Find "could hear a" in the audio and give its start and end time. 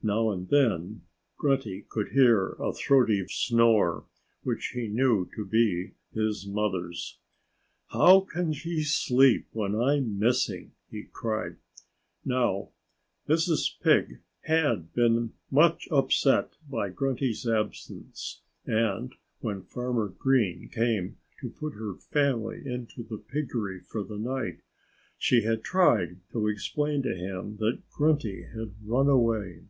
1.88-2.72